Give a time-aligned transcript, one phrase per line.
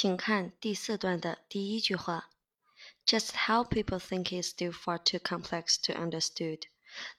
[0.00, 2.28] 请看第四段的第一句话：
[3.06, 6.64] Just how people think is still far too complex to understood,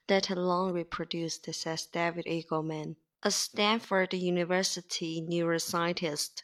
[0.08, 6.42] let alone reproduced, says David Eagleman, a Stanford University neuroscientist.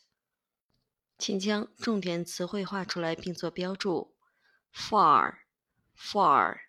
[1.20, 4.16] 请将重点词汇画出来并做标注。
[4.74, 6.62] Far，far，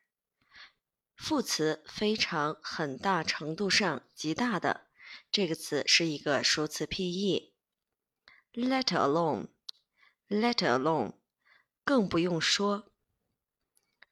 [1.17, 4.89] 副词非常、很大程度上、极大的，
[5.33, 8.95] 这个词是一个数词 P-E。Let
[10.30, 11.16] Let alone，
[11.84, 12.94] 更不用说。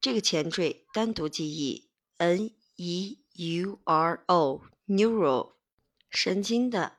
[0.00, 1.87] 这个前缀单独记忆
[2.18, 5.54] ，n e u r o，neuro，
[6.10, 6.98] 神经的。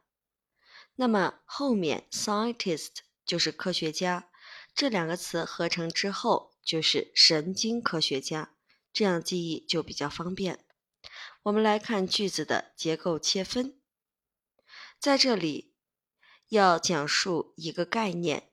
[0.96, 4.30] 那么后面 scientist 就是科学家，
[4.74, 8.56] 这两个词合成之后就是神经科学家，
[8.92, 10.66] 这样记忆就比较方便。
[11.44, 13.80] 我们来看句子的结构切分，
[15.00, 15.74] 在这里
[16.50, 18.52] 要讲述一个概念。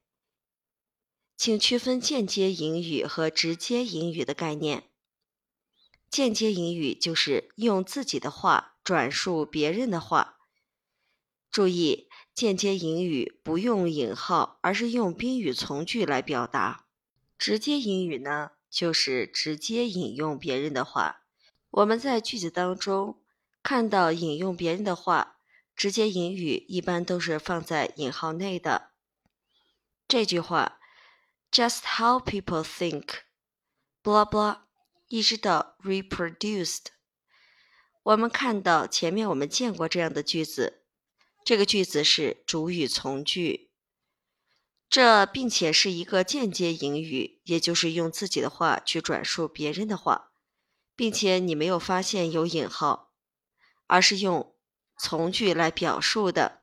[1.37, 4.89] 请区分间接引语和直接引语的概念。
[6.17, 10.39] 间接引语就是用自己的话转述别人的话。
[11.51, 16.87] 注意，间接引语不用引号，而是用宾语从句来表达。
[17.37, 21.21] 直接引语呢，就是直接引用别人的话。
[21.69, 23.21] 我们在句子当中
[23.63, 25.37] 看到引用别人的话，
[25.77, 28.93] 直接引语一般都是放在引号内的。
[30.09, 30.79] 这句话。
[31.53, 33.21] Just how people think,
[34.03, 34.61] blah blah，
[35.09, 36.87] 一直到 reproduced。
[38.03, 40.83] 我们看到前面我们见过这样的句子，
[41.45, 43.71] 这个句子是主语从句，
[44.89, 50.31] 这并且是一个间接引语，也就是用自己的话去转述别人的话，
[50.95, 53.13] 并且你没有发现有引号，
[53.87, 54.55] 而是用
[54.97, 56.63] 从句来表述的。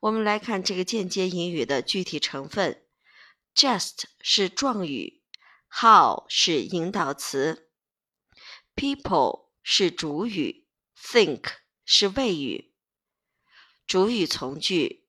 [0.00, 2.84] 我们来看这个间接引语的具体成分。
[3.54, 5.22] Just 是状语
[5.68, 7.70] ，How 是引导词
[8.74, 10.66] ，People 是主语
[10.96, 11.44] ，Think
[11.84, 12.74] 是谓语。
[13.86, 15.06] 主语从句，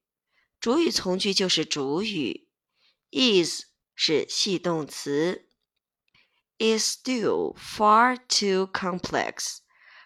[0.60, 2.48] 主语从句就是主语
[3.10, 3.64] ，Is
[3.94, 5.48] 是系动词
[6.58, 9.58] ，Is still far too complex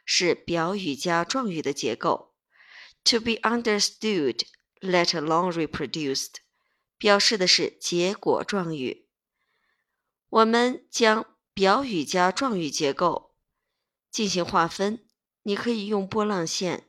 [0.04, 2.34] 是表语加状语的结构
[3.04, 4.42] ，To be understood,
[4.80, 6.36] let alone reproduced。
[6.98, 9.06] 表示的是结果状语。
[10.30, 13.27] 我们将表语加状语结构
[14.10, 15.04] 进行划分，
[15.42, 16.88] 你可以用波浪线。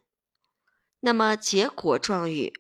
[1.02, 2.54] 那么结果状语，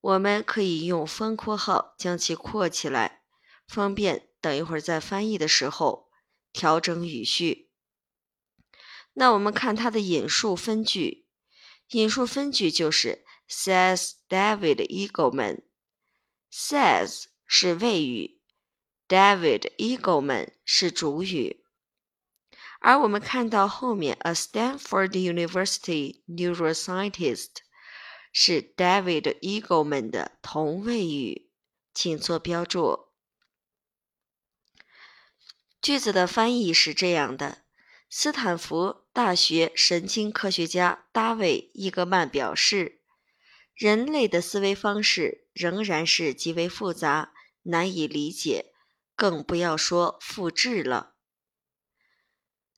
[0.00, 3.22] 我们可以用方括号将其括起来，
[3.66, 6.10] 方便等一会儿在翻译的时候
[6.52, 7.70] 调整语序。
[9.14, 11.26] 那我们看它的引述分句，
[11.90, 15.62] 引述分句就是 says David Eagleman。
[16.50, 18.40] says 是谓语
[19.08, 21.63] ，David Eagleman 是主语，
[22.86, 27.48] 而我们看到后面 a Stanford University neuroscientist
[28.30, 31.48] 是 David Eagleman 的同位语，
[31.94, 33.06] 请做标注。
[35.80, 37.64] 句子的翻译是这样的：
[38.10, 43.00] 斯坦福大学神经科学家大卫·伊格曼表示。
[43.74, 48.74] 人类的思维方式仍然是极为复杂、难以理解，
[49.16, 51.13] 更不要说复制了。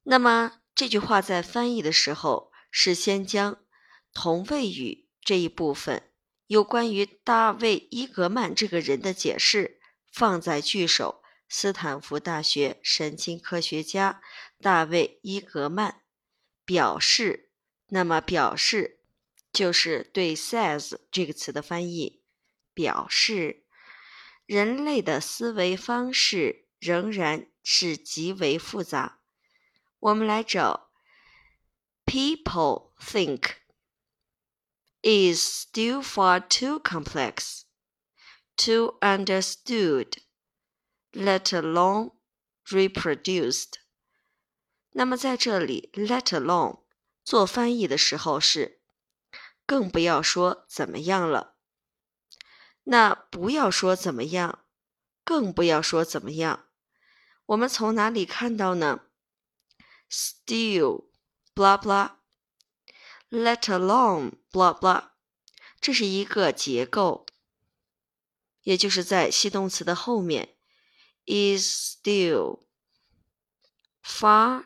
[0.09, 3.65] 那么这句话在翻译的时候，是先将
[4.13, 6.11] 同位语这一部分
[6.47, 9.81] 有关于大卫·伊格曼这个人的解释
[10.13, 11.23] 放在句首。
[11.49, 14.21] 斯坦福大学神经科学家
[14.61, 16.03] 大卫·伊格曼
[16.65, 17.51] 表示，
[17.89, 18.95] 那么表示。
[19.53, 22.21] 就是对 says 这个词的翻译，
[22.75, 23.65] 表示
[24.45, 29.16] 人类的思维方式仍然是极为复杂。
[30.00, 30.92] 我们来找
[32.06, 33.58] people think
[35.02, 37.64] is still far too complex
[38.58, 40.18] to understood,
[41.12, 42.12] let alone
[42.66, 43.80] reproduced。
[44.92, 46.82] 那么在这里，let alone
[47.24, 48.80] 做翻译的时候是。
[49.68, 51.56] 更不要说怎么样了。
[52.84, 54.66] 那不要说怎么样，
[55.24, 56.68] 更不要说怎么样。
[57.46, 59.05] 我们从哪里看到呢？
[60.10, 61.06] still
[61.54, 62.12] blah blah
[63.30, 65.12] let alone blah blah，
[65.80, 67.26] 这是一个结构，
[68.64, 70.58] 也就是在系动词的后面，
[71.26, 72.66] is still
[74.04, 74.66] far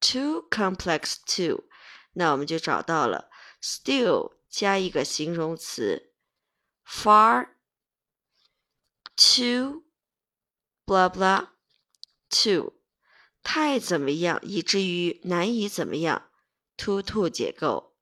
[0.00, 1.64] too complex to，
[2.12, 3.30] 那我们就找到了
[3.60, 6.12] still 加一个形容词
[6.86, 7.48] far
[9.16, 9.82] too
[10.86, 11.48] blah blah
[12.30, 12.74] too，
[13.43, 16.29] 太怎么样以至于难以怎么样
[16.77, 17.95] Too to 结构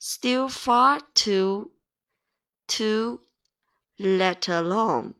[0.00, 1.72] still far too
[2.66, 3.26] too
[3.96, 5.14] let alone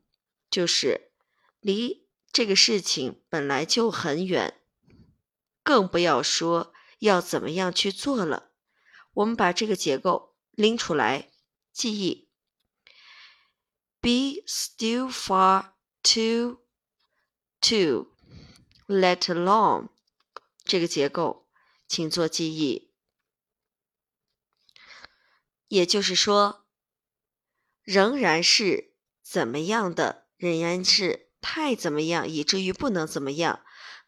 [0.50, 1.12] 就是
[1.60, 4.60] 离这个事情本来就很远。
[5.64, 8.52] 更不要说要怎么样去做了。
[9.14, 11.30] 我们把这个结构拎出来
[11.72, 12.28] 记忆
[14.00, 15.72] ：be still far
[16.02, 16.58] too
[17.60, 18.13] too
[18.86, 19.88] let alone
[20.64, 21.48] 这个结构，
[21.86, 22.92] 请做记忆。
[25.68, 26.66] 也就是说，
[27.82, 33.64] 仍然是怎么样的，仍然是太怎么样，以至于不能怎么样，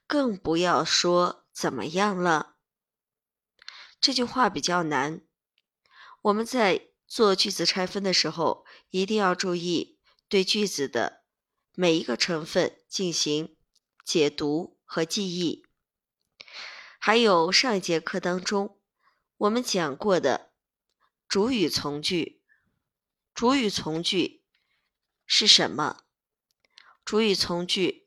[0.07, 1.45] 更不要说。
[1.57, 2.57] 怎么样了？
[3.99, 5.23] 这句话比较难。
[6.21, 11.25] 我们在做句子拆分的时候，一定要注意对句子的
[11.73, 13.56] 每一个成分进行
[14.07, 15.67] 解读和记忆。
[17.01, 18.79] 还有上一节课当中
[19.37, 20.53] 我们讲过的
[21.29, 22.41] 主语从句。
[23.35, 24.45] 主语从句
[25.27, 26.05] 是什么？
[27.05, 28.07] 主语从句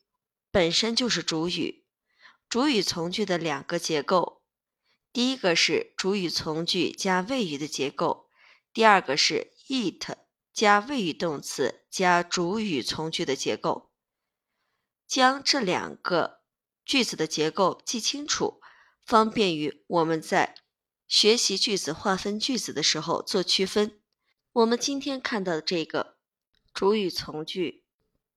[0.50, 1.86] 本身就是主语。
[2.48, 4.42] 主语从句的两个结构，
[5.12, 8.30] 第一个是主语从句加谓语的结构，
[8.72, 10.18] 第二个是 it
[10.54, 13.89] 加谓语动词加主语从句的结构。
[15.10, 16.40] 将这两个
[16.86, 18.62] 句子的结构记清楚，
[19.04, 20.56] 方便于我们在
[21.06, 24.00] 学习句子、划分句子的时候做区分。
[24.54, 26.18] 我们今天看到的这个
[26.74, 27.84] 主语从句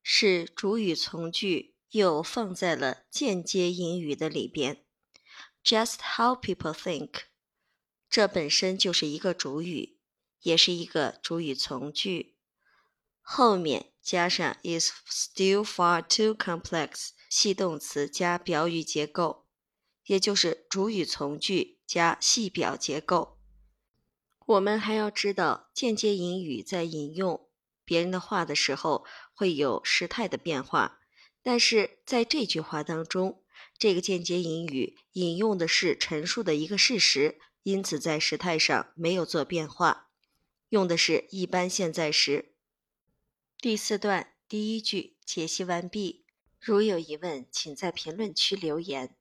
[0.02, 1.70] 是主语从句。
[1.92, 4.82] 又放在了间接引语的里边。
[5.62, 7.24] Just how people think，
[8.08, 9.98] 这本身就是一个主语，
[10.40, 12.38] 也是一个主语从句，
[13.20, 19.46] 后面加上 is still far too complex 系动词加表语结构，
[20.06, 23.38] 也就是主语从句加系表结构。
[24.44, 27.48] 我们还要知道，间接引语在引用
[27.84, 30.98] 别人的话的时候，会有时态的变化。
[31.42, 33.42] 但是在这句话当中，
[33.78, 40.08] 这个间接引语引用的是陈述的一个事实，因此在时态上没有做变化，
[40.68, 42.51] 用的是一般现在时。
[43.62, 46.24] 第四段第一句解析完毕。
[46.58, 49.14] 如有疑问，请在评论区留言。